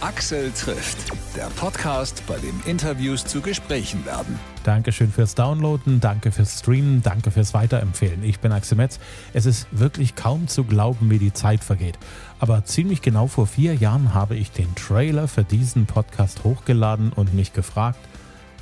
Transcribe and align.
Axel 0.00 0.52
trifft, 0.52 1.10
der 1.36 1.46
Podcast, 1.56 2.22
bei 2.28 2.38
dem 2.38 2.60
Interviews 2.66 3.24
zu 3.24 3.40
Gesprächen 3.40 4.06
werden. 4.06 4.38
Dankeschön 4.62 5.10
fürs 5.10 5.34
Downloaden, 5.34 5.98
danke 5.98 6.30
fürs 6.30 6.60
Streamen, 6.60 7.02
danke 7.02 7.32
fürs 7.32 7.52
Weiterempfehlen. 7.52 8.22
Ich 8.22 8.38
bin 8.38 8.52
Axel 8.52 8.76
Metz. 8.76 9.00
Es 9.32 9.44
ist 9.44 9.66
wirklich 9.72 10.14
kaum 10.14 10.46
zu 10.46 10.62
glauben, 10.62 11.10
wie 11.10 11.18
die 11.18 11.32
Zeit 11.32 11.64
vergeht. 11.64 11.98
Aber 12.38 12.64
ziemlich 12.64 13.02
genau 13.02 13.26
vor 13.26 13.48
vier 13.48 13.74
Jahren 13.74 14.14
habe 14.14 14.36
ich 14.36 14.52
den 14.52 14.72
Trailer 14.76 15.26
für 15.26 15.42
diesen 15.42 15.86
Podcast 15.86 16.44
hochgeladen 16.44 17.12
und 17.12 17.34
mich 17.34 17.52
gefragt, 17.52 17.98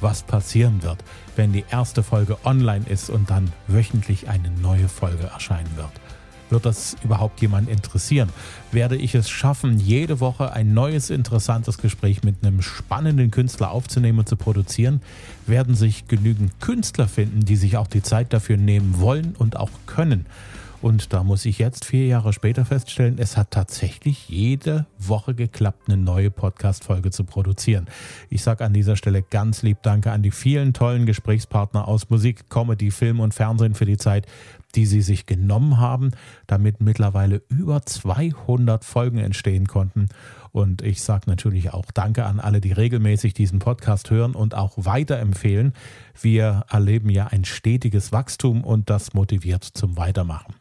was 0.00 0.22
passieren 0.22 0.82
wird, 0.82 1.04
wenn 1.36 1.52
die 1.52 1.66
erste 1.70 2.02
Folge 2.02 2.38
online 2.44 2.86
ist 2.88 3.10
und 3.10 3.28
dann 3.28 3.52
wöchentlich 3.66 4.30
eine 4.30 4.50
neue 4.50 4.88
Folge 4.88 5.24
erscheinen 5.24 5.76
wird. 5.76 5.92
Wird 6.50 6.64
das 6.64 6.96
überhaupt 7.02 7.40
jemand 7.40 7.68
interessieren? 7.68 8.28
Werde 8.70 8.96
ich 8.96 9.14
es 9.14 9.28
schaffen, 9.28 9.80
jede 9.80 10.20
Woche 10.20 10.52
ein 10.52 10.74
neues 10.74 11.10
interessantes 11.10 11.78
Gespräch 11.78 12.22
mit 12.22 12.36
einem 12.42 12.62
spannenden 12.62 13.30
Künstler 13.30 13.70
aufzunehmen 13.70 14.20
und 14.20 14.28
zu 14.28 14.36
produzieren? 14.36 15.00
Werden 15.46 15.74
sich 15.74 16.06
genügend 16.06 16.60
Künstler 16.60 17.08
finden, 17.08 17.44
die 17.44 17.56
sich 17.56 17.76
auch 17.76 17.88
die 17.88 18.02
Zeit 18.02 18.32
dafür 18.32 18.56
nehmen 18.56 19.00
wollen 19.00 19.34
und 19.38 19.56
auch 19.56 19.70
können? 19.86 20.26
Und 20.86 21.12
da 21.12 21.24
muss 21.24 21.44
ich 21.46 21.58
jetzt 21.58 21.84
vier 21.84 22.06
Jahre 22.06 22.32
später 22.32 22.64
feststellen, 22.64 23.18
es 23.18 23.36
hat 23.36 23.50
tatsächlich 23.50 24.28
jede 24.28 24.86
Woche 25.00 25.34
geklappt, 25.34 25.88
eine 25.88 25.96
neue 25.96 26.30
Podcast-Folge 26.30 27.10
zu 27.10 27.24
produzieren. 27.24 27.88
Ich 28.30 28.44
sage 28.44 28.64
an 28.64 28.72
dieser 28.72 28.94
Stelle 28.94 29.22
ganz 29.22 29.62
lieb 29.62 29.78
Danke 29.82 30.12
an 30.12 30.22
die 30.22 30.30
vielen 30.30 30.74
tollen 30.74 31.04
Gesprächspartner 31.04 31.88
aus 31.88 32.08
Musik, 32.08 32.48
Comedy, 32.50 32.92
Film 32.92 33.18
und 33.18 33.34
Fernsehen 33.34 33.74
für 33.74 33.84
die 33.84 33.96
Zeit, 33.96 34.28
die 34.76 34.86
sie 34.86 35.02
sich 35.02 35.26
genommen 35.26 35.78
haben, 35.78 36.12
damit 36.46 36.80
mittlerweile 36.80 37.42
über 37.48 37.82
200 37.82 38.84
Folgen 38.84 39.18
entstehen 39.18 39.66
konnten. 39.66 40.08
Und 40.52 40.82
ich 40.82 41.02
sage 41.02 41.28
natürlich 41.28 41.72
auch 41.72 41.86
Danke 41.92 42.26
an 42.26 42.38
alle, 42.38 42.60
die 42.60 42.70
regelmäßig 42.70 43.34
diesen 43.34 43.58
Podcast 43.58 44.10
hören 44.10 44.36
und 44.36 44.54
auch 44.54 44.74
weiterempfehlen. 44.76 45.72
Wir 46.22 46.64
erleben 46.70 47.10
ja 47.10 47.26
ein 47.26 47.44
stetiges 47.44 48.12
Wachstum 48.12 48.62
und 48.62 48.88
das 48.88 49.14
motiviert 49.14 49.64
zum 49.64 49.96
Weitermachen. 49.96 50.54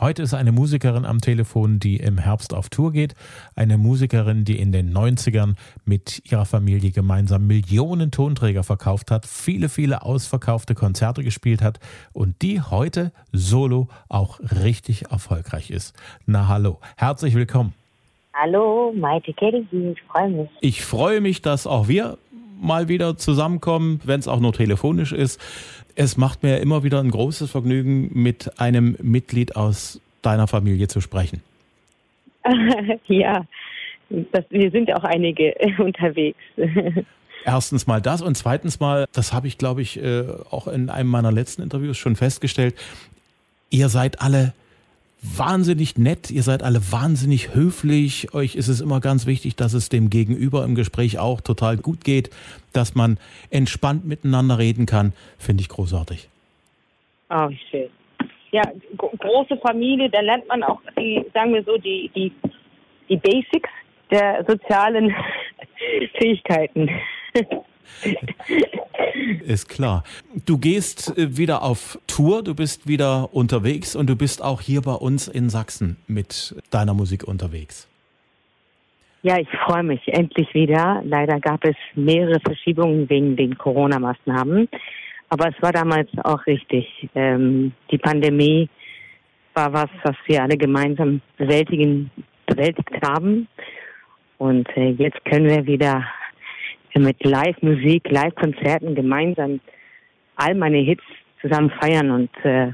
Heute 0.00 0.22
ist 0.22 0.34
eine 0.34 0.52
Musikerin 0.52 1.04
am 1.04 1.20
Telefon, 1.20 1.80
die 1.80 1.96
im 1.96 2.18
Herbst 2.18 2.54
auf 2.54 2.68
Tour 2.68 2.92
geht. 2.92 3.14
Eine 3.56 3.78
Musikerin, 3.78 4.44
die 4.44 4.58
in 4.58 4.70
den 4.70 4.92
90ern 4.92 5.54
mit 5.84 6.22
ihrer 6.30 6.44
Familie 6.44 6.90
gemeinsam 6.90 7.46
Millionen 7.46 8.10
Tonträger 8.10 8.62
verkauft 8.62 9.10
hat, 9.10 9.26
viele, 9.26 9.68
viele 9.68 10.02
ausverkaufte 10.02 10.74
Konzerte 10.74 11.24
gespielt 11.24 11.62
hat 11.62 11.80
und 12.12 12.42
die 12.42 12.60
heute 12.60 13.12
solo 13.32 13.88
auch 14.08 14.38
richtig 14.40 15.10
erfolgreich 15.10 15.70
ist. 15.70 15.94
Na 16.26 16.48
hallo, 16.48 16.78
herzlich 16.96 17.34
willkommen. 17.34 17.74
Hallo, 18.40 18.92
Maite 18.94 19.32
Kelly, 19.32 19.66
ich 19.72 20.02
freue 20.02 20.28
mich. 20.28 20.48
Ich 20.60 20.84
freue 20.84 21.20
mich, 21.20 21.42
dass 21.42 21.66
auch 21.66 21.88
wir 21.88 22.18
mal 22.60 22.88
wieder 22.88 23.16
zusammenkommen, 23.16 24.00
wenn 24.04 24.20
es 24.20 24.28
auch 24.28 24.40
nur 24.40 24.52
telefonisch 24.52 25.12
ist. 25.12 25.40
Es 25.94 26.16
macht 26.16 26.42
mir 26.42 26.58
immer 26.58 26.82
wieder 26.82 27.00
ein 27.00 27.10
großes 27.10 27.50
Vergnügen, 27.50 28.10
mit 28.12 28.60
einem 28.60 28.96
Mitglied 29.02 29.56
aus 29.56 30.00
deiner 30.22 30.46
Familie 30.46 30.88
zu 30.88 31.00
sprechen. 31.00 31.42
ja, 33.06 33.44
das, 34.10 34.44
wir 34.50 34.70
sind 34.70 34.92
auch 34.94 35.04
einige 35.04 35.54
unterwegs. 35.78 36.38
Erstens 37.44 37.86
mal 37.86 38.00
das 38.00 38.22
und 38.22 38.36
zweitens 38.36 38.80
mal, 38.80 39.06
das 39.12 39.32
habe 39.32 39.46
ich, 39.46 39.58
glaube 39.58 39.82
ich, 39.82 40.02
äh, 40.02 40.24
auch 40.50 40.66
in 40.68 40.90
einem 40.90 41.08
meiner 41.08 41.32
letzten 41.32 41.62
Interviews 41.62 41.96
schon 41.96 42.16
festgestellt, 42.16 42.74
ihr 43.70 43.88
seid 43.88 44.20
alle 44.20 44.52
wahnsinnig 45.22 45.98
nett, 45.98 46.30
ihr 46.30 46.42
seid 46.42 46.62
alle 46.62 46.80
wahnsinnig 46.92 47.54
höflich. 47.54 48.34
Euch 48.34 48.54
ist 48.54 48.68
es 48.68 48.80
immer 48.80 49.00
ganz 49.00 49.26
wichtig, 49.26 49.56
dass 49.56 49.72
es 49.74 49.88
dem 49.88 50.10
Gegenüber 50.10 50.64
im 50.64 50.74
Gespräch 50.74 51.18
auch 51.18 51.40
total 51.40 51.76
gut 51.76 52.04
geht, 52.04 52.30
dass 52.72 52.94
man 52.94 53.18
entspannt 53.50 54.06
miteinander 54.06 54.58
reden 54.58 54.86
kann. 54.86 55.12
Finde 55.38 55.62
ich 55.62 55.68
großartig. 55.68 56.28
Oh, 57.30 57.48
schön. 57.70 57.88
Ja, 58.50 58.62
große 58.96 59.58
Familie, 59.58 60.08
da 60.08 60.20
lernt 60.20 60.48
man 60.48 60.62
auch 60.62 60.80
die, 60.98 61.24
sagen 61.34 61.52
wir 61.52 61.62
so, 61.64 61.76
die, 61.76 62.10
die, 62.14 62.32
die 63.08 63.16
Basics 63.16 63.68
der 64.10 64.44
sozialen 64.48 65.14
Fähigkeiten. 66.18 66.88
Ist 69.44 69.68
klar. 69.68 70.04
Du 70.46 70.58
gehst 70.58 71.16
äh, 71.16 71.36
wieder 71.36 71.62
auf 71.62 71.98
Tour, 72.06 72.42
du 72.42 72.54
bist 72.54 72.86
wieder 72.86 73.34
unterwegs 73.34 73.96
und 73.96 74.08
du 74.08 74.16
bist 74.16 74.42
auch 74.42 74.60
hier 74.60 74.82
bei 74.82 74.94
uns 74.94 75.28
in 75.28 75.50
Sachsen 75.50 75.96
mit 76.06 76.54
deiner 76.70 76.94
Musik 76.94 77.24
unterwegs. 77.24 77.88
Ja, 79.22 79.36
ich 79.38 79.48
freue 79.66 79.82
mich 79.82 80.06
endlich 80.08 80.52
wieder. 80.54 81.02
Leider 81.04 81.40
gab 81.40 81.64
es 81.64 81.76
mehrere 81.94 82.38
Verschiebungen 82.40 83.10
wegen 83.10 83.36
den 83.36 83.58
Corona-Maßnahmen. 83.58 84.68
Aber 85.28 85.48
es 85.48 85.60
war 85.60 85.72
damals 85.72 86.08
auch 86.24 86.46
richtig. 86.46 86.86
Ähm, 87.14 87.72
die 87.90 87.98
Pandemie 87.98 88.68
war 89.54 89.72
was, 89.72 89.90
was 90.04 90.16
wir 90.26 90.42
alle 90.42 90.56
gemeinsam 90.56 91.20
bewältigen, 91.36 92.10
bewältigt 92.46 92.90
haben. 93.02 93.48
Und 94.38 94.68
äh, 94.76 94.90
jetzt 94.90 95.22
können 95.24 95.46
wir 95.46 95.66
wieder 95.66 96.04
mit 96.94 97.22
Live-Musik, 97.24 98.10
Live-Konzerten 98.10 98.94
gemeinsam 98.94 99.60
all 100.36 100.54
meine 100.54 100.78
Hits 100.78 101.02
zusammen 101.40 101.70
feiern 101.80 102.10
und 102.10 102.30
äh, 102.44 102.72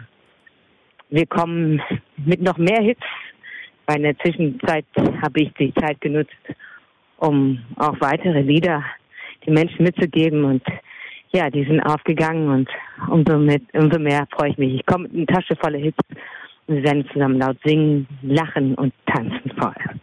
wir 1.11 1.27
kommen 1.27 1.81
mit 2.17 2.43
noch 2.43 2.59
mehr 2.59 2.81
Hits, 2.81 3.03
weil 3.87 3.99
in 3.99 4.03
der 4.05 4.19
Zwischenzeit 4.19 4.87
habe 5.23 5.43
ich 5.43 5.53
die 5.55 5.73
Zeit 5.75 6.01
genutzt, 6.01 6.33
um 7.19 7.59
auch 7.77 7.95
weitere 8.01 8.41
Lieder 8.41 8.85
den 9.47 9.55
Menschen 9.55 9.85
mitzugeben 9.85 10.45
und 10.45 10.63
ja, 11.33 11.51
die 11.51 11.65
sind 11.65 11.81
aufgegangen 11.81 12.49
und 12.49 12.69
umso, 13.11 13.39
mit, 13.39 13.63
umso 13.75 13.99
mehr 13.99 14.27
freue 14.31 14.51
ich 14.51 14.59
mich. 14.59 14.75
Ich 14.75 14.87
komme 14.87 15.09
mit 15.09 15.29
einer 15.29 15.41
Tasche 15.41 15.57
voller 15.57 15.79
Hits 15.79 15.99
und 16.67 16.77
wir 16.77 16.85
werden 16.85 17.09
zusammen 17.13 17.39
laut 17.39 17.59
singen, 17.65 18.07
lachen 18.23 18.75
und 18.77 18.95
tanzen 19.07 19.51
vorher. 19.59 19.95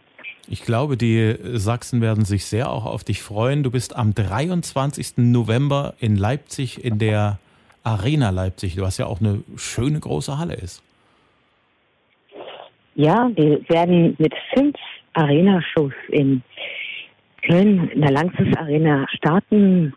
Ich 0.52 0.66
glaube, 0.66 0.98
die 0.98 1.34
Sachsen 1.54 2.02
werden 2.02 2.26
sich 2.26 2.44
sehr 2.44 2.70
auch 2.70 2.84
auf 2.84 3.04
dich 3.04 3.22
freuen. 3.22 3.62
Du 3.62 3.70
bist 3.70 3.96
am 3.96 4.12
23. 4.12 5.16
November 5.16 5.94
in 5.98 6.14
Leipzig 6.14 6.84
in 6.84 6.98
der 6.98 7.38
Arena 7.84 8.28
Leipzig. 8.28 8.76
Du 8.76 8.84
hast 8.84 8.98
ja 8.98 9.06
auch 9.06 9.22
eine 9.22 9.42
schöne 9.56 9.98
große 9.98 10.36
Halle 10.36 10.52
ist. 10.52 10.82
Ja, 12.96 13.30
wir 13.34 13.66
werden 13.70 14.14
mit 14.18 14.34
fünf 14.52 14.76
Arena-Shows 15.14 15.94
in 16.08 16.42
Köln 17.48 17.88
in 17.88 18.02
der 18.02 18.10
Langsys 18.10 18.54
Arena 18.58 19.06
starten, 19.16 19.94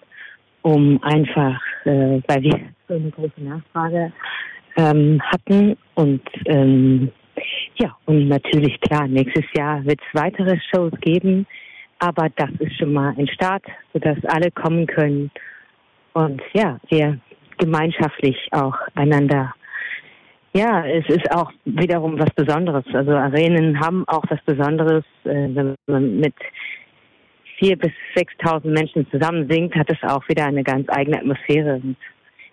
um 0.61 1.03
einfach, 1.03 1.59
äh, 1.83 2.22
weil 2.27 2.43
wir 2.43 2.61
so 2.87 2.93
eine 2.93 3.11
große 3.11 3.41
Nachfrage 3.43 4.13
ähm, 4.77 5.22
hatten 5.22 5.75
und 5.95 6.22
ähm, 6.45 7.11
ja, 7.78 7.96
und 8.06 8.28
natürlich 8.28 8.80
klar, 8.81 9.08
nächstes 9.08 9.46
Jahr 9.56 9.84
wird 9.86 10.00
es 10.02 10.19
weitere 10.19 10.58
Shows 10.74 10.94
geben, 11.02 11.46
aber 12.00 12.30
das 12.36 12.50
ist 12.59 12.78
schon 12.78 12.94
mal 12.94 13.13
ein 13.18 13.28
Start, 13.28 13.63
sodass 13.94 14.18
alle 14.25 14.52
kommen 14.52 14.88
können 14.88 15.31
und 16.14 16.41
ja, 16.53 16.80
wir 16.90 17.19
gemeinschaftlich 17.58 18.38
auch 18.52 18.75
einander. 18.96 19.53
Ja, 20.53 20.85
es 20.85 21.06
ist 21.09 21.30
auch 21.31 21.52
wiederum 21.66 22.18
was 22.18 22.30
Besonderes. 22.34 22.85
Also 22.94 23.12
Arenen 23.12 23.80
haben 23.80 24.08
auch 24.08 24.24
was 24.30 24.40
Besonderes. 24.46 25.03
Äh, 25.25 25.50
wenn 25.53 25.75
man 25.88 26.19
mit 26.22 26.34
vier 27.59 27.78
bis 27.78 27.91
sechstausend 28.16 28.74
Menschen 28.74 29.06
zusammen 29.12 29.50
singt, 29.50 29.75
hat 29.75 29.90
es 29.90 30.02
auch 30.09 30.28
wieder 30.30 30.46
eine 30.46 30.64
ganz 30.64 30.88
eigene 30.90 31.18
Atmosphäre. 31.18 31.75
Und 31.75 31.97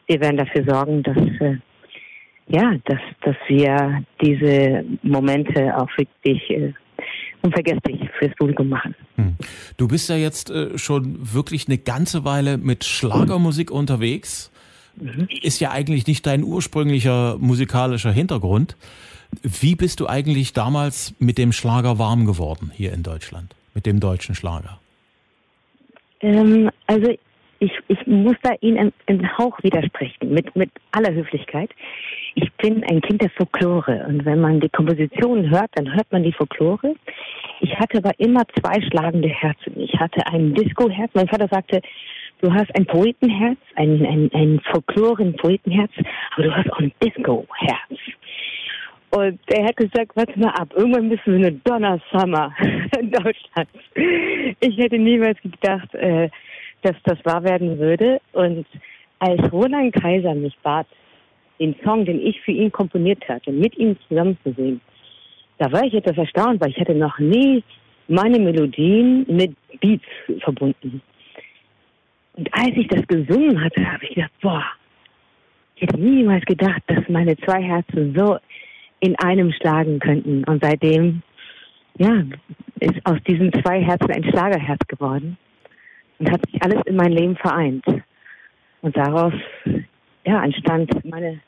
wir 0.09 0.21
werden 0.21 0.39
dafür 0.39 0.65
sorgen, 0.67 1.05
dass 1.05 1.17
äh, 1.17 1.59
ja, 2.49 2.75
dass, 2.85 3.01
dass 3.23 3.37
wir 3.49 4.03
diese 4.21 4.85
Momente 5.03 5.77
auch 5.77 5.89
wirklich 5.97 6.51
äh, 6.51 6.73
unvergesslich 7.43 8.01
fürs 8.19 8.35
Publikum 8.37 8.69
machen. 8.69 8.95
Hm. 9.17 9.37
Du 9.77 9.89
bist 9.89 10.09
ja 10.09 10.17
jetzt 10.17 10.51
äh, 10.51 10.79
schon 10.79 11.19
wirklich 11.35 11.67
eine 11.69 11.79
ganze 11.79 12.25
Weile 12.25 12.59
mit 12.59 12.85
Schlagermusik 12.85 13.71
unterwegs. 13.71 14.51
Mhm. 14.97 15.29
Ist 15.43 15.61
ja 15.61 15.71
eigentlich 15.71 16.07
nicht 16.07 16.27
dein 16.27 16.45
ursprünglicher 16.45 17.39
musikalischer 17.39 18.13
Hintergrund. 18.13 18.77
Wie 19.43 19.75
bist 19.75 20.01
du 20.01 20.07
eigentlich 20.07 20.53
damals 20.53 21.15
mit 21.19 21.39
dem 21.39 21.53
Schlager 21.53 21.99
warm 21.99 22.27
geworden 22.27 22.71
hier 22.75 22.93
in 22.93 23.03
Deutschland, 23.03 23.55
mit 23.75 23.87
dem 23.87 23.99
deutschen 24.01 24.35
Schlager? 24.35 24.79
Ähm, 26.21 26.71
also 26.87 27.11
ich, 27.59 27.73
ich 27.89 28.07
muss 28.07 28.37
da 28.43 28.51
Ihnen 28.61 28.93
einen 29.07 29.39
Hauch 29.39 29.59
widersprechen, 29.63 30.33
mit, 30.35 30.55
mit 30.55 30.71
aller 30.91 31.15
Höflichkeit. 31.15 31.71
Ich 32.35 32.51
bin 32.55 32.83
ein 32.85 33.01
Kind 33.01 33.21
der 33.21 33.31
Folklore 33.31 34.05
und 34.09 34.25
wenn 34.25 34.41
man 34.41 34.61
die 34.61 34.69
Kompositionen 34.69 35.51
hört, 35.51 35.71
dann 35.75 35.93
hört 35.93 36.11
man 36.11 36.23
die 36.23 36.33
Folklore. 36.33 36.95
Ich 37.61 37.79
hatte 37.79 37.99
aber 37.99 38.13
immer 38.19 38.43
zwei 38.59 38.81
schlagende 38.89 39.29
Herzen. 39.29 39.79
Ich 39.79 39.95
hatte 39.99 40.27
ein 40.27 40.55
Disco-Herz. 40.55 41.11
Mein 41.15 41.29
Vater 41.29 41.49
sagte, 41.51 41.83
du 42.41 42.53
hast 42.53 42.75
ein 42.77 42.87
Poetenherz, 42.87 43.59
ein, 43.77 44.05
ein, 44.07 44.31
ein 44.33 44.61
Folkloren-Poetenherz, 44.71 45.93
aber 46.35 46.43
du 46.45 46.55
hast 46.55 46.73
auch 46.73 46.79
ein 46.79 46.93
Disco-Herz. 47.03 48.01
Und 49.11 49.39
er 49.49 49.67
hat 49.67 49.77
gesagt, 49.77 50.13
warte 50.15 50.39
mal 50.39 50.55
ab, 50.55 50.73
irgendwann 50.75 51.11
bist 51.11 51.23
du 51.27 51.33
eine 51.33 51.53
Donner 51.53 52.01
Summer 52.11 52.55
Deutschland. 52.93 53.69
Ich 54.61 54.79
hätte 54.79 54.99
niemals 54.99 55.39
gedacht, 55.43 55.95
äh, 55.95 56.31
dass 56.81 56.97
das 57.05 57.19
wahr 57.25 57.45
werden 57.45 57.79
würde. 57.79 58.21
Und 58.33 58.67
als 59.19 59.53
Roland 59.53 59.93
Kaiser 59.95 60.35
mich 60.35 60.57
bat, 60.63 60.87
den 61.59 61.75
Song, 61.85 62.05
den 62.05 62.21
ich 62.21 62.41
für 62.41 62.53
ihn 62.53 62.73
komponiert 62.73 63.27
hatte, 63.29 63.53
mit 63.53 63.77
ihm 63.79 63.97
zusammen 64.09 64.37
zu 64.43 64.53
singen, 64.53 64.81
da 65.59 65.71
war 65.71 65.85
ich 65.85 65.95
etwas 65.95 66.17
erstaunt, 66.17 66.61
weil 66.61 66.71
ich 66.71 66.81
hatte 66.81 66.95
noch 66.95 67.19
nie 67.19 67.63
meine 68.09 68.39
Melodien 68.39 69.25
mit 69.29 69.55
Beats 69.81 70.05
verbunden. 70.41 71.01
Und 72.35 72.49
als 72.53 72.73
ich 72.75 72.89
das 72.89 73.07
gesungen 73.07 73.63
hatte, 73.63 73.85
habe 73.91 74.05
ich 74.05 74.15
gedacht, 74.15 74.33
boah, 74.41 74.65
ich 75.77 75.83
hätte 75.83 76.01
niemals 76.01 76.45
gedacht, 76.45 76.83
dass 76.87 77.09
meine 77.09 77.37
zwei 77.39 77.63
Herzen 77.63 78.15
so 78.17 78.39
in 79.01 79.17
einem 79.17 79.53
schlagen 79.53 79.99
könnten. 79.99 80.45
Und 80.45 80.65
seitdem, 80.65 81.23
ja, 81.99 82.25
ist 82.81 83.05
aus 83.05 83.19
diesen 83.27 83.53
zwei 83.53 83.83
Herzen 83.83 84.11
ein 84.11 84.25
Schlagerherz 84.25 84.81
geworden 84.89 85.37
und 86.19 86.31
hat 86.31 86.41
sich 86.51 86.63
alles 86.63 86.81
in 86.87 86.97
mein 86.97 87.13
Leben 87.13 87.37
vereint. 87.37 87.85
Und 88.83 88.97
daraus, 88.97 89.35
ja, 90.25 90.45
entstand 90.45 91.05
meine, 91.05 91.41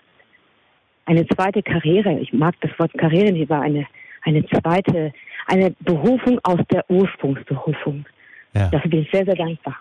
eine 1.06 1.26
zweite 1.28 1.62
Karriere. 1.62 2.18
Ich 2.18 2.32
mag 2.32 2.54
das 2.60 2.70
Wort 2.78 2.92
Karriere 2.94 3.32
nicht, 3.32 3.48
war 3.48 3.62
eine, 3.62 3.86
eine 4.22 4.44
zweite, 4.46 5.12
eine 5.46 5.74
Berufung 5.80 6.40
aus 6.42 6.60
der 6.72 6.88
Ursprungsberufung. 6.90 8.06
Ja. 8.54 8.68
Dafür 8.68 8.90
bin 8.90 9.02
ich 9.02 9.10
sehr, 9.10 9.24
sehr 9.24 9.34
dankbar. 9.34 9.76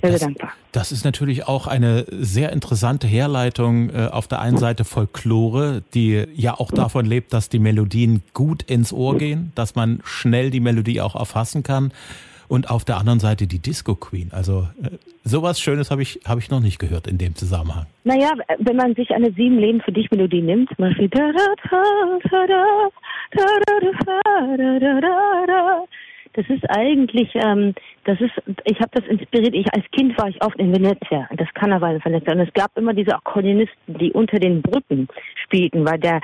Sehr, 0.00 0.12
das, 0.12 0.20
sehr 0.20 0.28
dankbar. 0.28 0.52
Das 0.72 0.92
ist 0.92 1.04
natürlich 1.04 1.46
auch 1.46 1.66
eine 1.66 2.06
sehr 2.10 2.52
interessante 2.52 3.06
Herleitung. 3.06 3.90
Äh, 3.90 4.08
auf 4.10 4.28
der 4.28 4.40
einen 4.40 4.56
Seite 4.56 4.84
Folklore, 4.84 5.82
die 5.94 6.24
ja 6.34 6.54
auch 6.54 6.70
davon 6.70 7.04
lebt, 7.04 7.32
dass 7.32 7.48
die 7.48 7.58
Melodien 7.58 8.22
gut 8.32 8.62
ins 8.62 8.92
Ohr 8.92 9.18
gehen, 9.18 9.52
dass 9.54 9.74
man 9.74 10.00
schnell 10.04 10.50
die 10.50 10.60
Melodie 10.60 11.00
auch 11.00 11.16
erfassen 11.16 11.62
kann. 11.62 11.92
Und 12.50 12.68
auf 12.68 12.84
der 12.84 12.96
anderen 12.96 13.20
Seite 13.20 13.46
die 13.46 13.60
Disco 13.60 13.94
Queen. 13.94 14.32
Also 14.32 14.66
äh, 14.82 14.88
sowas 15.22 15.60
Schönes 15.60 15.92
habe 15.92 16.02
ich, 16.02 16.18
hab 16.26 16.36
ich 16.38 16.50
noch 16.50 16.58
nicht 16.58 16.80
gehört 16.80 17.06
in 17.06 17.16
dem 17.16 17.36
Zusammenhang. 17.36 17.86
Naja, 18.02 18.32
wenn 18.58 18.74
man 18.74 18.96
sich 18.96 19.08
eine 19.12 19.30
Sieben 19.34 19.60
Leben 19.60 19.80
für 19.82 19.92
dich 19.92 20.10
Melodie 20.10 20.42
nimmt, 20.42 20.68
zum 20.74 20.84
Beispiel 20.84 21.08
das 26.32 26.48
ist 26.48 26.68
eigentlich, 26.70 27.30
ähm, 27.36 27.72
das 28.02 28.20
ist, 28.20 28.32
ich 28.64 28.80
habe 28.80 28.90
das 28.94 29.04
inspiriert. 29.06 29.54
Ich 29.54 29.72
als 29.72 29.84
Kind 29.92 30.18
war 30.18 30.28
ich 30.28 30.42
oft 30.42 30.58
in 30.58 30.74
Venezia, 30.74 31.28
das 31.36 31.46
Karneval 31.54 32.00
von 32.00 32.10
Venezia, 32.10 32.32
und 32.32 32.40
es 32.40 32.52
gab 32.54 32.76
immer 32.76 32.94
diese 32.94 33.14
Akkordeonisten, 33.14 33.96
die 33.96 34.10
unter 34.10 34.40
den 34.40 34.60
Brücken 34.60 35.06
spielten, 35.44 35.86
weil 35.86 36.00
der, 36.00 36.20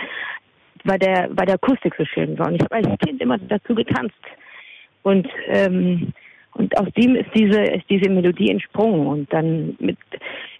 weil 0.82 0.98
der, 0.98 1.28
weil 1.30 1.46
der 1.46 1.54
Akustik 1.54 1.94
so 1.96 2.04
schön 2.04 2.36
war. 2.36 2.48
Und 2.48 2.56
ich 2.56 2.62
habe 2.62 2.74
als 2.74 2.98
Kind 2.98 3.22
immer 3.22 3.38
dazu 3.38 3.76
getanzt. 3.76 4.16
Und 5.06 5.28
ähm, 5.46 6.12
und 6.54 6.76
aus 6.78 6.88
dem 6.96 7.14
ist 7.14 7.30
diese 7.32 7.60
ist 7.60 7.88
diese 7.88 8.10
Melodie 8.10 8.50
entsprungen 8.50 9.06
und 9.06 9.32
dann 9.32 9.76
mit 9.78 9.96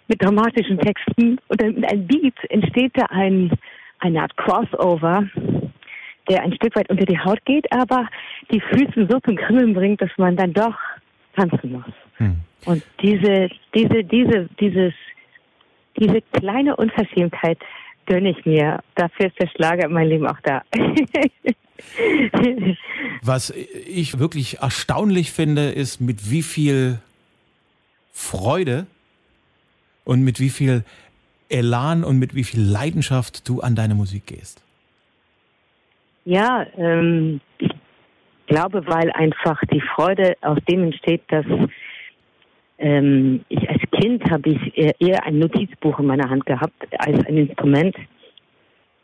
mit 0.07 0.23
dramatischen 0.23 0.79
Texten 0.79 1.37
und 1.49 1.61
dann 1.61 1.73
mit 1.73 1.91
einem 1.91 2.07
Beat 2.07 2.35
entsteht 2.49 2.93
da 2.95 3.07
ein 3.09 3.51
eine 3.99 4.21
Art 4.21 4.37
Crossover 4.37 5.27
der 6.29 6.43
ein 6.43 6.53
Stück 6.53 6.77
weit 6.77 6.89
unter 6.89 7.05
die 7.05 7.19
Haut 7.19 7.43
geht, 7.43 7.69
aber 7.73 8.07
die 8.51 8.61
Füße 8.61 9.07
so 9.09 9.19
zum 9.19 9.35
Kribbeln 9.35 9.73
bringt, 9.73 10.01
dass 10.01 10.11
man 10.17 10.35
dann 10.35 10.53
doch 10.53 10.77
tanzen 11.35 11.71
muss. 11.73 11.93
Hm. 12.17 12.35
Und 12.65 12.83
diese, 13.01 13.49
diese, 13.73 14.03
diese, 14.03 14.49
dieses, 14.59 14.93
diese 15.97 16.21
kleine 16.33 16.75
Unverschämtheit 16.75 17.59
gönne 18.07 18.31
ich 18.31 18.45
mir. 18.45 18.79
Dafür 18.95 19.27
ist 19.27 19.39
der 19.39 19.47
Schlager 19.47 19.85
in 19.85 19.93
meinem 19.93 20.09
Leben 20.09 20.27
auch 20.27 20.39
da. 20.43 20.63
Was 23.21 23.51
ich 23.51 24.19
wirklich 24.19 24.59
erstaunlich 24.59 25.31
finde, 25.31 25.69
ist, 25.69 26.01
mit 26.01 26.29
wie 26.31 26.41
viel 26.41 26.99
Freude 28.11 28.87
und 30.03 30.23
mit 30.23 30.39
wie 30.39 30.49
viel 30.49 30.83
Elan 31.49 32.03
und 32.03 32.19
mit 32.19 32.35
wie 32.35 32.43
viel 32.43 32.61
Leidenschaft 32.61 33.47
du 33.47 33.61
an 33.61 33.75
deine 33.75 33.95
Musik 33.95 34.27
gehst. 34.27 34.63
Ja, 36.25 36.65
ähm, 36.77 37.39
ich 37.57 37.71
glaube, 38.47 38.85
weil 38.87 39.11
einfach 39.11 39.61
die 39.71 39.81
Freude 39.81 40.35
aus 40.41 40.57
dem 40.67 40.83
entsteht, 40.85 41.21
dass 41.29 41.45
ähm, 42.79 43.45
ich 43.49 43.67
Kind 43.91 44.29
habe 44.29 44.49
ich 44.49 44.77
eher 44.77 45.23
ein 45.25 45.39
Notizbuch 45.39 45.99
in 45.99 46.05
meiner 46.05 46.29
Hand 46.29 46.45
gehabt 46.45 46.87
als 46.97 47.25
ein 47.25 47.37
Instrument. 47.37 47.95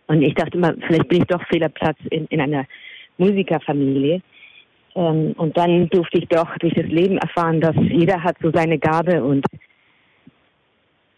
Und 0.08 0.22
ich 0.22 0.34
dachte 0.36 0.58
immer, 0.58 0.74
vielleicht 0.88 1.08
bin 1.08 1.22
ich 1.22 1.28
doch 1.28 1.42
Fehlerplatz 1.48 1.98
in, 2.10 2.26
in 2.28 2.42
einer 2.42 2.66
Musikerfamilie. 3.18 4.22
Ähm, 4.96 5.34
und 5.38 5.58
dann 5.58 5.90
durfte 5.90 6.20
ich 6.20 6.28
doch 6.28 6.58
durch 6.58 6.74
das 6.74 6.86
Leben 6.86 7.18
erfahren, 7.18 7.62
dass 7.62 7.76
jeder 7.76 8.24
hat 8.24 8.38
so 8.42 8.52
seine 8.54 8.78
Gabe 8.78 9.24
und 9.24 9.46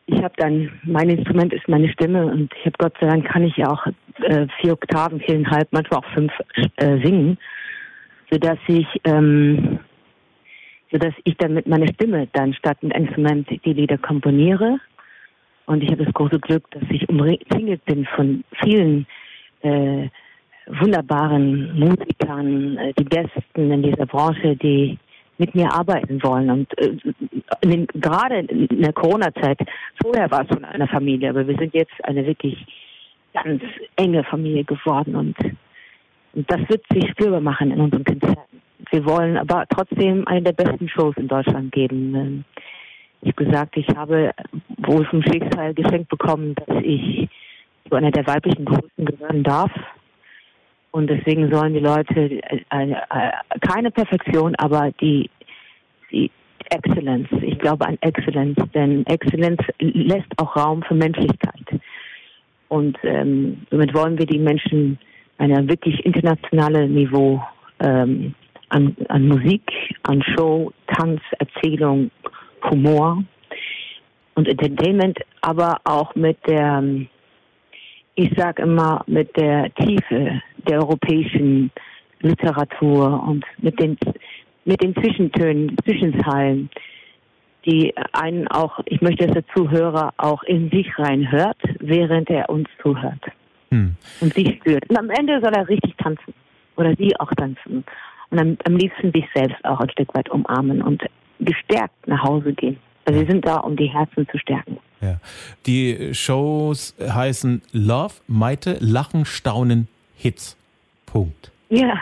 ich 0.07 0.21
habe 0.21 0.33
dann, 0.38 0.71
mein 0.83 1.09
Instrument 1.09 1.51
ist 1.51 1.68
meine 1.68 1.89
Stimme 1.89 2.27
und 2.27 2.53
ich 2.59 2.65
habe 2.65 2.75
Gott 2.77 2.94
sei 3.01 3.07
Dank 3.07 3.25
kann 3.25 3.44
ich 3.44 3.65
auch 3.65 3.85
äh, 4.21 4.45
vier 4.61 4.73
Oktaven, 4.73 5.19
viereinhalb, 5.19 5.68
manchmal 5.71 6.00
auch 6.01 6.13
fünf 6.13 6.31
äh, 6.77 7.03
singen, 7.03 7.38
sodass 8.29 8.59
ich, 8.68 8.85
ähm, 9.03 9.75
sodass 10.95 11.13
ich 11.25 11.36
dann 11.36 11.53
mit 11.53 11.68
meiner 11.68 11.88
Stimme 11.89 12.25
dann 12.31 12.53
statt 12.53 12.77
einem 12.81 12.92
Instrument 12.92 13.50
die 13.50 13.74
Lieder 13.74 13.97
komponiere. 13.97 14.80
Und 15.65 15.83
ich 15.83 15.92
habe 15.92 16.06
das 16.06 16.13
große 16.13 16.39
Glück, 16.39 16.71
dass 16.71 16.83
ich 16.89 17.09
umzingelt 17.09 17.83
bin 17.83 18.06
von 18.15 18.45
vielen 18.63 19.06
äh, 19.62 20.07
wunderbaren 20.68 21.77
Musikern, 21.77 22.77
äh, 22.77 22.94
die 22.97 23.03
Besten 23.03 23.71
in 23.71 23.83
dieser 23.83 24.06
Branche, 24.06 24.56
die 24.56 24.97
mit 25.38 25.53
mir 25.53 25.69
arbeiten 25.69 26.24
wollen. 26.24 26.50
Und 26.50 26.77
äh, 26.77 26.95
den, 27.62 27.88
gerade 27.88 28.39
in 28.39 28.81
der 28.81 28.94
Corona-Zeit, 28.94 29.59
vorher 30.01 30.31
war 30.31 30.44
es 30.44 30.47
schon 30.47 30.63
eine 30.63 30.88
Familie, 30.88 31.31
aber 31.31 31.45
wir 31.45 31.57
sind 31.57 31.74
jetzt 31.74 31.94
eine 32.03 32.25
wirklich 32.25 32.57
ganz 33.33 33.62
enge 33.97 34.24
Familie 34.24 34.63
geworden 34.63 35.13
und, 35.13 35.36
und 36.36 36.50
das 36.50 36.62
wird 36.69 36.86
sich 36.89 37.09
spürbar 37.09 37.42
machen 37.42 37.71
in 37.71 37.81
unseren 37.81 38.06
Konzerten. 38.06 38.55
Wir 38.95 39.06
wollen 39.06 39.36
aber 39.36 39.65
trotzdem 39.68 40.25
eine 40.25 40.42
der 40.42 40.53
besten 40.53 40.88
Shows 40.88 41.18
in 41.18 41.27
Deutschland 41.27 41.74
geben. 41.74 42.15
Ähm, 42.15 42.45
ich 43.21 43.33
habe 43.33 43.44
gesagt, 43.44 43.75
ich 43.75 43.89
habe 43.89 44.31
wohl 44.88 45.03
vom 45.07 45.21
Schicksal 45.21 45.74
geschenkt 45.74 46.07
bekommen, 46.07 46.56
dass 46.56 46.81
ich 46.81 47.27
zu 47.89 47.95
einer 47.95 48.12
der 48.12 48.25
weiblichen 48.25 48.63
Größen 48.63 49.03
gehören 49.03 49.44
darf. 49.44 49.71
Und 50.92 51.09
deswegen 51.09 51.51
sollen 51.51 51.74
die 51.74 51.81
Leute 51.81 52.42
äh, 52.42 52.62
äh, 52.69 53.31
keine 53.59 53.92
Perfektion, 53.92 54.56
aber 54.56 54.92
die, 55.01 55.30
die 56.09 56.31
Exzellenz. 56.69 57.28
Ich 57.42 57.59
glaube 57.59 57.85
an 57.85 57.97
Exzellenz, 57.99 58.57
denn 58.73 59.06
Exzellenz 59.07 59.59
lässt 59.80 60.31
auch 60.37 60.56
Raum 60.56 60.83
für 60.83 60.95
Menschlichkeit. 60.95 61.81
Und 62.69 62.97
ähm, 63.04 63.68
somit 63.69 63.94
wollen 63.94 64.18
wir 64.18 64.25
die 64.25 64.40
Menschen 64.40 64.97
ein 65.37 65.68
wirklich 65.68 66.06
internationales 66.06 66.90
Niveau 66.90 67.44
ähm, 67.81 68.33
an, 68.69 68.95
an 69.10 69.28
Musik, 69.28 69.64
an 70.04 70.24
Show, 70.36 70.72
Tanz, 70.88 71.22
Erzählung, 71.40 72.12
Humor 72.69 73.24
und 74.36 74.48
Entertainment, 74.48 75.19
aber 75.42 75.80
auch 75.84 76.14
mit 76.16 76.38
der, 76.48 76.84
ich 78.16 78.31
sage 78.38 78.64
immer, 78.64 79.04
mit 79.07 79.36
der 79.38 79.74
Tiefe 79.76 80.42
der 80.68 80.80
europäischen 80.80 81.72
Literatur 82.22 83.24
und 83.28 83.45
mit 83.60 83.80
den, 83.80 83.98
mit 84.66 84.81
den 84.81 84.95
Zwischentönen, 84.95 85.76
Zwischenzeilen, 85.86 86.69
die 87.66 87.94
einen 88.14 88.48
auch, 88.50 88.80
ich 88.86 89.02
möchte, 89.02 89.26
dass 89.26 89.34
der 89.34 89.48
Zuhörer 89.56 90.14
auch 90.18 90.44
in 90.44 90.69
sich 90.69 90.88
reinhört, 91.00 91.57
während 91.80 92.30
er 92.30 92.50
uns 92.50 92.68
zuhört 92.81 93.24
hm. 93.69 93.95
und 94.22 94.34
sich 94.34 94.56
spürt. 94.57 94.88
Und 94.90 94.98
am 94.98 95.10
Ende 95.10 95.40
soll 95.42 95.54
er 95.54 95.68
richtig 95.68 95.95
tanzen 95.98 96.34
oder 96.76 96.94
sie 96.95 97.16
auch 97.19 97.31
tanzen 97.34 97.84
und 98.35 98.42
am, 98.42 98.57
am 98.65 98.77
liebsten 98.77 99.11
sich 99.11 99.25
selbst 99.33 99.63
auch 99.65 99.80
ein 99.80 99.89
Stück 99.89 100.13
weit 100.13 100.30
umarmen 100.30 100.81
und 100.81 101.04
gestärkt 101.39 102.07
nach 102.07 102.23
Hause 102.23 102.54
gehen. 102.54 102.77
Also 103.06 103.19
wir 103.19 103.27
sind 103.27 103.45
da, 103.45 103.57
um 103.57 103.75
die 103.75 103.87
Herzen 103.87 104.27
zu 104.30 104.37
stärken. 104.37 104.77
Ja. 105.01 105.19
Die 105.65 106.13
Shows 106.13 106.95
heißen 106.99 107.61
Love, 107.71 108.15
Meite, 108.27 108.77
Lachen, 108.80 109.25
Staunen, 109.25 109.87
Hits. 110.15 110.57
Punkt. 111.06 111.51
Ja. 111.69 112.01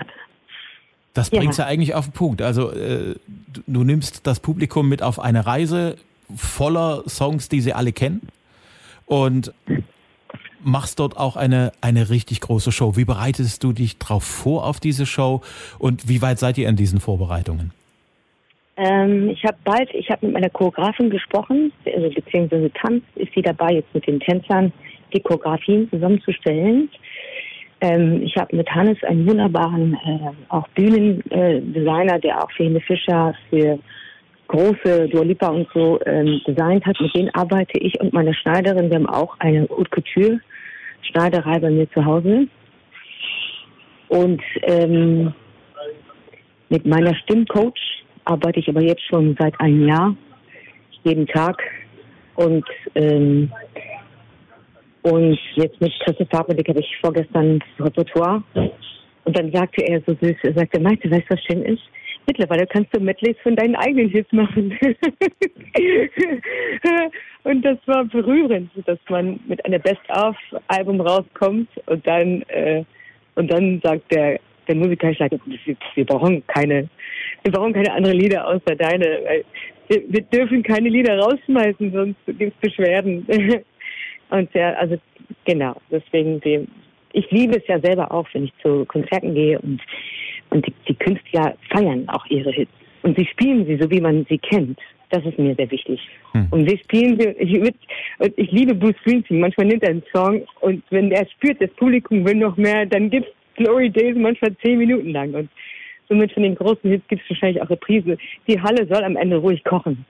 Das 1.14 1.30
bringt 1.30 1.58
ja. 1.58 1.66
ja 1.66 1.70
eigentlich 1.70 1.94
auf 1.94 2.06
den 2.06 2.14
Punkt. 2.14 2.42
Also 2.42 2.72
äh, 2.72 3.16
du, 3.28 3.62
du, 3.68 3.84
nimmst 3.84 4.26
das 4.26 4.40
Publikum 4.40 4.90
mit 4.90 5.04
auf 5.04 5.20
eine 5.20 5.46
Reise 5.46 5.98
voller 6.36 7.04
Songs, 7.08 7.50
die 7.50 7.62
sie 7.62 7.74
alle 7.74 7.92
kennen 7.92 8.22
und 9.06 9.54
machst 10.64 11.00
dort 11.00 11.18
auch 11.18 11.36
eine, 11.36 11.72
eine 11.82 12.10
richtig 12.10 12.42
große 12.42 12.72
Show. 12.72 12.96
Wie 12.96 13.06
bereitest 13.06 13.64
du 13.64 13.74
dich 13.74 13.98
drauf 13.98 14.24
vor 14.24 14.66
auf 14.66 14.80
diese 14.80 15.06
Show 15.06 15.42
und 15.80 16.08
wie 16.08 16.22
weit 16.22 16.40
seid 16.40 16.58
ihr 16.58 16.68
in 16.68 16.76
diesen 16.76 17.00
Vorbereitungen? 17.00 17.72
Ähm, 18.76 19.30
ich 19.30 19.44
habe 19.44 19.58
bald, 19.64 19.90
ich 19.94 20.10
habe 20.10 20.26
mit 20.26 20.34
meiner 20.34 20.50
Choreografin 20.50 21.10
gesprochen, 21.10 21.72
also 21.86 22.10
beziehungsweise 22.10 22.72
Tanz 22.74 23.04
ist 23.16 23.32
sie 23.36 23.42
dabei, 23.42 23.74
jetzt 23.74 23.94
mit 23.94 24.08
den 24.08 24.20
Tänzern 24.20 24.74
die 25.14 25.20
Choreografien 25.20 25.90
zusammenzustellen. 25.92 26.90
Ähm, 27.82 28.24
ich 28.24 28.36
habe 28.36 28.56
mit 28.56 28.70
Hannes 28.70 28.98
einen 29.04 29.28
wunderbaren 29.28 29.94
äh, 29.94 30.32
auch 30.50 30.68
Bühnendesigner, 30.70 32.18
der 32.20 32.44
auch 32.44 32.50
für 32.52 32.64
Helene 32.64 32.82
Fischer, 32.82 33.36
für 33.50 33.78
große 34.48 35.10
Dualipa 35.10 35.50
und 35.50 35.68
so 35.74 36.00
ähm, 36.06 36.42
designt 36.48 36.86
hat. 36.86 37.00
Mit 37.00 37.16
denen 37.16 37.30
arbeite 37.36 37.78
ich 37.80 38.00
und 38.00 38.14
meine 38.14 38.34
Schneiderin. 38.34 38.90
Wir 38.90 38.96
haben 38.96 39.10
auch 39.10 39.36
eine 39.40 39.68
Haute 39.70 39.90
Couture 39.90 40.40
Schneiderei 41.04 41.60
bei 41.60 41.70
mir 41.70 41.90
zu 41.92 42.04
Hause. 42.04 42.48
Und 44.10 44.42
ähm, 44.64 45.34
mit 46.70 46.86
meiner 46.86 47.16
Stimmcoach 47.16 48.04
arbeite 48.26 48.60
ich 48.60 48.70
aber 48.70 48.82
jetzt 48.82 49.04
schon 49.10 49.36
seit 49.40 49.60
einem 49.60 49.88
Jahr, 49.88 50.16
jeden 51.04 51.28
Tag. 51.28 51.62
Und 52.36 52.66
ähm, 52.96 53.52
und 55.04 55.38
jetzt 55.56 55.80
mit 55.82 55.92
Christoph 56.00 56.30
Fabrik 56.30 56.68
habe 56.70 56.80
ich 56.80 56.98
vorgestern 57.02 57.60
das 57.60 57.88
Repertoire. 57.88 58.42
Und 59.26 59.38
dann 59.38 59.52
sagte 59.52 59.84
er 59.86 60.02
so 60.08 60.16
süß, 60.22 60.36
er 60.44 60.54
sagte, 60.54 60.80
Maite, 60.80 61.12
weißt 61.12 61.26
du, 61.30 61.34
was 61.34 61.44
schön 61.44 61.62
ist? 61.64 61.84
Mittlerweile 62.26 62.66
kannst 62.68 62.96
du 62.96 63.00
Medleys 63.00 63.36
von 63.44 63.56
deinen 63.56 63.76
eigenen 63.76 64.10
Hits 64.10 64.32
machen. 64.32 64.78
und 67.44 67.66
das 67.66 67.78
war 67.86 68.06
berührend, 68.06 68.72
dass 68.86 69.00
man 69.10 69.40
mit 69.48 69.64
einem 69.66 69.82
Best-of-Album 69.82 71.02
rauskommt 71.02 71.70
und 71.88 72.08
dann 72.08 72.44
äh, 72.44 72.84
und 73.36 73.52
dann 73.52 73.82
sagt 73.84 74.12
der 74.12 74.40
der 74.68 74.76
Musiker, 74.76 75.10
ich 75.10 75.18
sage, 75.18 75.40
wir, 75.96 76.06
brauchen 76.06 76.46
keine, 76.48 76.88
wir 77.44 77.52
brauchen 77.52 77.74
keine 77.74 77.92
anderen 77.92 78.18
Lieder 78.18 78.48
außer 78.48 78.76
deine. 78.78 79.44
Wir, 79.88 80.04
wir 80.08 80.22
dürfen 80.22 80.64
keine 80.64 80.90
Lieder 80.90 81.18
rausschmeißen, 81.20 81.92
sonst 81.92 82.18
gibt 82.26 82.54
es 82.56 82.62
Beschwerden. 82.62 83.28
Und 84.30 84.54
ja, 84.54 84.74
also 84.74 84.98
genau, 85.46 85.76
deswegen 85.92 86.40
dem, 86.42 86.68
ich 87.12 87.30
liebe 87.32 87.58
es 87.58 87.68
ja 87.68 87.80
selber 87.80 88.12
auch, 88.12 88.28
wenn 88.34 88.46
ich 88.46 88.54
zu 88.62 88.86
Konzerten 88.86 89.36
gehe 89.36 89.60
und 89.60 89.80
und 90.54 90.68
die, 90.68 90.74
die 90.88 90.96
Künstler 90.96 91.56
feiern 91.72 92.08
auch 92.10 92.26
ihre 92.28 92.52
Hits 92.52 92.72
und 93.02 93.18
sie 93.18 93.26
spielen 93.26 93.66
sie 93.66 93.78
so, 93.78 93.90
wie 93.92 94.02
man 94.02 94.26
sie 94.30 94.38
kennt. 94.38 94.80
Das 95.10 95.26
ist 95.26 95.38
mir 95.38 95.54
sehr 95.56 95.70
wichtig. 95.70 96.00
Hm. 96.32 96.48
Und 96.50 96.66
wir 96.66 96.78
spielen 96.80 97.20
sie. 97.20 97.28
Ich, 97.38 97.62
würd, 97.62 97.76
ich 98.36 98.52
liebe 98.52 98.74
Bruce 98.74 98.96
Springsteen. 99.02 99.42
Manchmal 99.42 99.68
nimmt 99.68 99.84
er 99.84 99.90
einen 99.90 100.04
Song 100.12 100.44
und 100.62 100.84
wenn 100.90 101.12
er 101.12 101.28
spürt, 101.28 101.62
das 101.62 101.70
Publikum 101.72 102.26
will 102.26 102.36
noch 102.36 102.58
mehr, 102.58 102.86
dann 102.86 103.10
gibt's 103.10 103.30
Glory 103.56 103.90
Days 103.90 104.16
manchmal 104.16 104.56
zehn 104.64 104.80
Minuten 104.80 105.12
lang 105.12 105.34
und 105.34 105.50
somit 106.10 106.32
von 106.32 106.44
den 106.44 106.56
großen 106.56 106.90
Hits 106.90 107.08
gibt 107.08 107.22
es 107.22 107.30
wahrscheinlich 107.30 107.62
auch 107.62 107.70
Reprise. 107.70 108.18
Die 108.48 108.60
Halle 108.60 108.88
soll 108.88 109.04
am 109.04 109.16
Ende 109.16 109.38
ruhig 109.38 109.64
kochen 109.64 110.06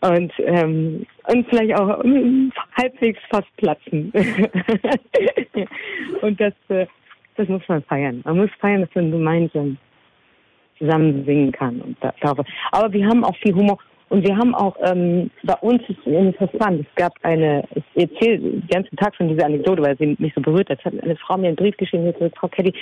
und 0.00 0.32
ähm, 0.38 1.06
und 1.28 1.48
vielleicht 1.48 1.78
auch 1.78 2.02
um, 2.02 2.52
halbwegs 2.76 3.20
fast 3.30 3.56
platzen. 3.56 4.12
und 6.22 6.40
das 6.40 6.54
äh, 6.68 6.86
das 7.36 7.48
muss 7.48 7.62
man 7.68 7.82
feiern. 7.82 8.22
Man 8.24 8.38
muss 8.38 8.50
feiern, 8.60 8.82
dass 8.82 8.94
man 8.94 9.10
gemeinsam 9.10 9.76
zusammen 10.78 11.24
singen 11.24 11.52
kann 11.52 11.80
und 11.80 11.96
da, 12.00 12.12
Aber 12.72 12.92
wir 12.92 13.06
haben 13.06 13.24
auch 13.24 13.36
viel 13.36 13.54
Humor 13.54 13.78
und 14.08 14.26
wir 14.26 14.36
haben 14.36 14.54
auch 14.54 14.76
ähm, 14.82 15.30
bei 15.44 15.54
uns 15.54 15.82
ist 15.88 16.06
interessant. 16.06 16.86
Es 16.86 16.94
gab 16.94 17.12
eine, 17.22 17.64
ich 17.74 17.84
erzähle 17.94 18.38
den 18.38 18.66
ganzen 18.68 18.96
Tag 18.96 19.14
schon 19.16 19.28
diese 19.28 19.44
Anekdote, 19.44 19.82
weil 19.82 19.96
sie 19.96 20.14
mich 20.18 20.32
so 20.34 20.40
berührt 20.40 20.68
hat. 20.68 20.78
Es 20.78 20.84
hat 20.84 21.02
eine 21.02 21.16
Frau 21.16 21.36
mir 21.36 21.48
einen 21.48 21.56
Brief 21.56 21.76
geschrieben, 21.76 22.12
die 22.20 22.30
Frau 22.38 22.48
Kelly, 22.48 22.72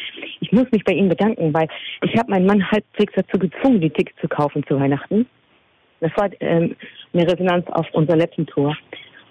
ich 0.41 0.53
muss 0.53 0.71
mich 0.73 0.85
bei 0.85 0.93
Ihnen 0.93 1.09
bedanken, 1.09 1.55
weil 1.55 1.69
ich 2.03 2.19
habe 2.19 2.31
meinen 2.31 2.47
Mann 2.47 2.71
halbwegs 2.71 3.15
dazu 3.15 3.39
gezwungen, 3.39 3.81
die 3.81 3.91
Tickets 3.91 4.21
zu 4.21 4.29
kaufen 4.29 4.65
zu 4.67 4.79
Weihnachten. 4.79 5.27
Das 6.01 6.11
war 6.17 6.29
ähm, 6.41 6.75
eine 7.15 7.31
Resonanz 7.31 7.67
auf 7.71 7.87
unserer 7.93 8.17
letzten 8.17 8.47
Tour. 8.47 8.77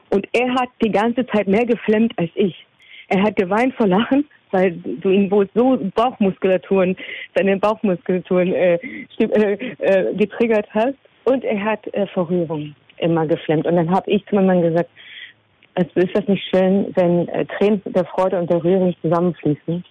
Und 0.10 0.28
er 0.34 0.54
hat 0.56 0.70
die 0.84 0.92
ganze 0.92 1.26
Zeit 1.28 1.48
mehr 1.48 1.66
geflemmt 1.66 2.14
als 2.18 2.32
ich. 2.36 2.66
Er 3.10 3.24
hat 3.24 3.36
geweint 3.36 3.74
vor 3.76 3.88
Lachen, 3.88 4.26
weil 4.52 4.72
du 4.74 5.10
ihn 5.10 5.30
wohl 5.32 5.50
so 5.56 5.80
Bauchmuskulaturen, 5.96 6.96
seine 7.36 7.58
Bauchmuskulaturen 7.58 8.54
äh, 8.54 8.76
äh, 9.20 9.74
äh, 9.80 10.16
getriggert 10.16 10.68
hast. 10.72 10.96
Und 11.24 11.44
er 11.44 11.64
hat 11.64 11.88
äh, 11.94 12.08
vor 12.08 12.30
Rührung 12.30 12.76
immer 12.98 13.26
geflemmt. 13.28 13.66
Und 13.66 13.76
dann 13.76 13.90
habe 13.92 14.10
ich 14.10 14.26
zu 14.26 14.36
meinem 14.36 14.48
Mann 14.48 14.62
gesagt, 14.62 14.90
also 15.76 15.90
ist 15.96 16.16
das 16.16 16.28
nicht 16.28 16.44
schön, 16.50 16.92
wenn 16.96 17.28
äh, 17.30 17.46
Tränen 17.46 17.82
der 17.86 18.06
Freude 18.06 18.40
und 18.40 18.50
der 18.50 18.64
Rührung 18.64 18.96
zusammenfließen? 19.02 19.84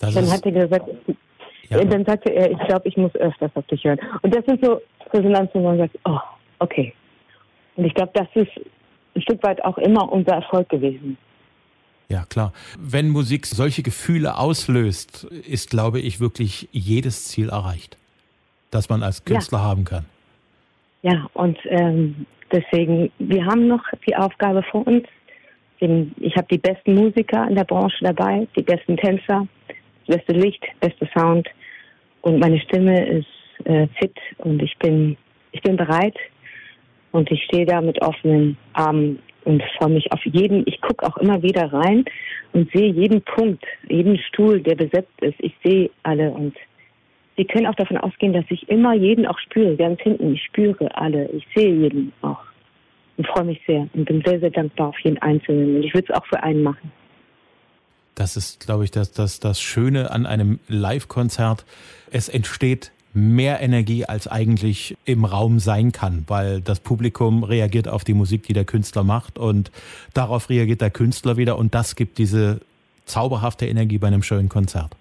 Das 0.00 0.14
dann 0.14 0.30
hat 0.30 0.44
er 0.44 0.52
gesagt, 0.52 0.88
ja. 1.68 1.84
dann 1.84 2.04
sagte 2.04 2.32
er, 2.32 2.50
ich 2.50 2.58
glaube, 2.58 2.88
ich 2.88 2.96
muss 2.96 3.14
öfters 3.16 3.50
auf 3.54 3.66
dich 3.66 3.82
hören. 3.84 3.98
Und 4.22 4.34
das 4.34 4.44
sind 4.44 4.64
so 4.64 4.80
Resonanzen, 5.12 5.62
wo 5.62 5.68
man 5.68 5.78
sagt, 5.78 5.98
oh, 6.04 6.18
okay. 6.58 6.92
Und 7.76 7.84
ich 7.84 7.94
glaube, 7.94 8.12
das 8.14 8.28
ist 8.34 8.50
ein 9.14 9.22
Stück 9.22 9.42
weit 9.42 9.64
auch 9.64 9.78
immer 9.78 10.10
unser 10.12 10.34
Erfolg 10.34 10.68
gewesen. 10.68 11.16
Ja, 12.08 12.24
klar. 12.24 12.52
Wenn 12.78 13.08
Musik 13.08 13.46
solche 13.46 13.82
Gefühle 13.82 14.38
auslöst, 14.38 15.24
ist, 15.24 15.70
glaube 15.70 16.00
ich, 16.00 16.20
wirklich 16.20 16.68
jedes 16.72 17.26
Ziel 17.26 17.48
erreicht, 17.48 17.96
das 18.70 18.88
man 18.88 19.02
als 19.02 19.24
Künstler 19.24 19.58
ja. 19.58 19.64
haben 19.64 19.84
kann. 19.84 20.04
Ja, 21.02 21.28
und 21.34 21.58
ähm, 21.64 22.26
deswegen, 22.52 23.10
wir 23.18 23.44
haben 23.44 23.66
noch 23.66 23.82
die 24.06 24.16
Aufgabe 24.16 24.62
vor 24.70 24.86
uns. 24.86 25.04
Ich 25.78 26.36
habe 26.36 26.46
die 26.50 26.58
besten 26.58 26.94
Musiker 26.94 27.46
in 27.48 27.54
der 27.54 27.64
Branche 27.64 28.02
dabei, 28.02 28.48
die 28.56 28.62
besten 28.62 28.96
Tänzer, 28.96 29.46
das 30.06 30.16
beste 30.16 30.32
Licht, 30.32 30.64
beste 30.80 31.08
Sound 31.14 31.48
und 32.22 32.40
meine 32.40 32.58
Stimme 32.60 33.06
ist 33.06 33.66
äh, 33.66 33.86
fit 33.98 34.16
und 34.38 34.62
ich 34.62 34.76
bin, 34.78 35.16
ich 35.52 35.60
bin 35.62 35.76
bereit 35.76 36.16
und 37.12 37.30
ich 37.30 37.42
stehe 37.44 37.66
da 37.66 37.80
mit 37.80 38.00
offenen 38.02 38.56
Armen 38.72 39.20
und 39.46 39.62
freue 39.78 39.90
mich 39.90 40.12
auf 40.12 40.24
jeden. 40.24 40.66
Ich 40.66 40.80
gucke 40.80 41.06
auch 41.06 41.16
immer 41.16 41.42
wieder 41.42 41.72
rein 41.72 42.04
und 42.52 42.70
sehe 42.72 42.92
jeden 42.92 43.22
Punkt, 43.22 43.64
jeden 43.88 44.18
Stuhl, 44.18 44.60
der 44.60 44.74
besetzt 44.74 45.20
ist. 45.20 45.36
Ich 45.38 45.54
sehe 45.64 45.90
alle 46.02 46.30
und 46.30 46.54
Sie 47.36 47.44
können 47.44 47.66
auch 47.66 47.74
davon 47.74 47.98
ausgehen, 47.98 48.32
dass 48.32 48.46
ich 48.48 48.66
immer 48.70 48.94
jeden 48.94 49.26
auch 49.26 49.38
spüre, 49.38 49.76
ganz 49.76 50.00
hinten. 50.00 50.32
Ich 50.32 50.42
spüre 50.44 50.96
alle. 50.96 51.28
Ich 51.32 51.46
sehe 51.54 51.70
jeden 51.70 52.12
auch 52.22 52.40
und 53.18 53.26
freue 53.26 53.44
mich 53.44 53.60
sehr 53.66 53.88
und 53.92 54.06
bin 54.06 54.22
sehr, 54.24 54.40
sehr 54.40 54.50
dankbar 54.50 54.88
auf 54.88 54.98
jeden 55.00 55.18
Einzelnen. 55.18 55.76
Und 55.76 55.82
ich 55.82 55.92
würde 55.92 56.06
es 56.10 56.18
auch 56.18 56.26
für 56.26 56.42
einen 56.42 56.62
machen. 56.62 56.90
Das 58.14 58.38
ist, 58.38 58.64
glaube 58.64 58.84
ich, 58.84 58.90
das, 58.90 59.12
das, 59.12 59.40
das 59.40 59.60
Schöne 59.60 60.10
an 60.10 60.24
einem 60.24 60.60
Live-Konzert. 60.68 61.66
Es 62.10 62.30
entsteht 62.30 62.92
mehr 63.16 63.60
Energie 63.62 64.04
als 64.04 64.28
eigentlich 64.28 64.96
im 65.06 65.24
Raum 65.24 65.58
sein 65.58 65.90
kann, 65.90 66.24
weil 66.26 66.60
das 66.60 66.80
Publikum 66.80 67.44
reagiert 67.44 67.88
auf 67.88 68.04
die 68.04 68.14
Musik, 68.14 68.42
die 68.44 68.52
der 68.52 68.64
Künstler 68.64 69.04
macht 69.04 69.38
und 69.38 69.70
darauf 70.12 70.50
reagiert 70.50 70.82
der 70.82 70.90
Künstler 70.90 71.36
wieder 71.36 71.58
und 71.58 71.74
das 71.74 71.96
gibt 71.96 72.18
diese 72.18 72.60
zauberhafte 73.06 73.66
Energie 73.66 73.98
bei 73.98 74.08
einem 74.08 74.22
schönen 74.22 74.48
Konzert. 74.48 74.94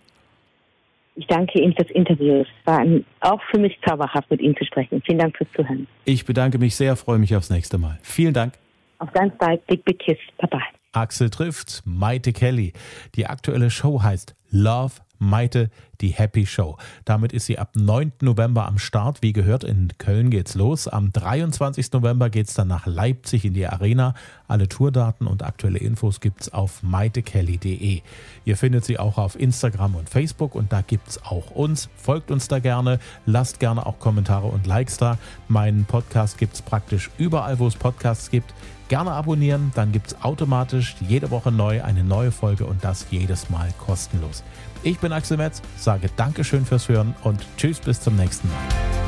Ich 1.15 1.27
danke 1.27 1.61
Ihnen 1.61 1.73
fürs 1.73 1.89
Interview. 1.91 2.41
Es 2.41 2.47
war 2.65 2.85
auch 3.21 3.41
für 3.51 3.59
mich 3.59 3.77
zauberhaft, 3.85 4.29
mit 4.29 4.41
Ihnen 4.41 4.55
zu 4.57 4.65
sprechen. 4.65 5.01
Vielen 5.05 5.19
Dank 5.19 5.37
fürs 5.37 5.49
Zuhören. 5.55 5.87
Ich 6.03 6.25
bedanke 6.25 6.57
mich 6.57 6.75
sehr, 6.75 6.95
freue 6.95 7.19
mich 7.19 7.35
aufs 7.35 7.49
nächste 7.49 7.77
Mal. 7.77 7.99
Vielen 8.01 8.33
Dank. 8.33 8.53
Auf 8.99 9.11
ganz 9.13 9.33
bald. 9.37 9.65
Big, 9.67 9.83
big 9.85 9.99
kiss. 9.99 10.17
Bye-bye. 10.39 10.59
Axel 10.91 11.29
trifft 11.29 11.83
Maite 11.85 12.33
Kelly. 12.33 12.73
Die 13.15 13.27
aktuelle 13.27 13.69
Show 13.69 14.01
heißt 14.01 14.35
Love 14.51 14.93
Maite, 15.19 15.69
die 16.01 16.09
Happy 16.09 16.45
Show. 16.45 16.77
Damit 17.05 17.33
ist 17.33 17.45
sie 17.45 17.57
ab 17.57 17.71
9. 17.75 18.13
November 18.21 18.65
am 18.67 18.77
Start. 18.77 19.21
Wie 19.21 19.33
gehört, 19.33 19.63
in 19.63 19.89
Köln 19.97 20.29
geht's 20.29 20.55
los. 20.55 20.87
Am 20.87 21.11
23. 21.11 21.91
November 21.93 22.29
geht's 22.29 22.53
dann 22.53 22.67
nach 22.67 22.85
Leipzig 22.85 23.45
in 23.45 23.53
die 23.53 23.67
Arena. 23.67 24.13
Alle 24.47 24.67
Tourdaten 24.67 25.27
und 25.27 25.43
aktuelle 25.43 25.79
Infos 25.79 26.19
gibt's 26.19 26.53
auf 26.53 26.83
maitekelly.de. 26.83 28.01
Ihr 28.45 28.57
findet 28.57 28.85
sie 28.85 28.99
auch 28.99 29.17
auf 29.17 29.39
Instagram 29.39 29.95
und 29.95 30.09
Facebook 30.09 30.55
und 30.55 30.71
da 30.71 30.81
gibt's 30.81 31.23
auch 31.23 31.51
uns. 31.51 31.89
Folgt 31.95 32.31
uns 32.31 32.47
da 32.47 32.59
gerne, 32.59 32.99
lasst 33.25 33.59
gerne 33.59 33.85
auch 33.85 33.99
Kommentare 33.99 34.47
und 34.47 34.67
Likes 34.67 34.97
da. 34.97 35.17
Meinen 35.47 35.85
Podcast 35.85 36.37
gibt's 36.37 36.61
praktisch 36.61 37.09
überall, 37.17 37.59
wo 37.59 37.67
es 37.67 37.75
Podcasts 37.75 38.29
gibt. 38.29 38.53
Gerne 38.87 39.11
abonnieren, 39.11 39.71
dann 39.73 39.91
gibt's 39.91 40.15
automatisch 40.21 40.95
jede 40.99 41.31
Woche 41.31 41.51
neu 41.51 41.83
eine 41.83 42.03
neue 42.03 42.31
Folge 42.31 42.65
und 42.65 42.83
das 42.83 43.07
jedes 43.09 43.49
Mal 43.49 43.73
kostenlos. 43.79 44.43
Ich 44.83 44.99
bin 44.99 45.11
Axel 45.11 45.37
Metz, 45.37 45.61
sage 45.77 46.09
Dankeschön 46.15 46.65
fürs 46.65 46.87
Hören 46.87 47.15
und 47.23 47.43
Tschüss 47.57 47.79
bis 47.79 47.99
zum 47.99 48.15
nächsten 48.15 48.47
Mal. 48.47 49.04